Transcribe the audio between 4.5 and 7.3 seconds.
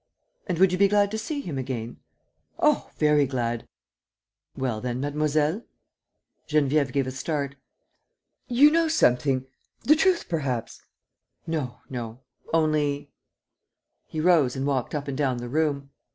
"Well, then, mademoiselle..." Geneviève gave a